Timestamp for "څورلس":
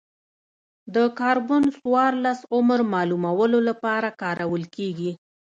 1.77-2.39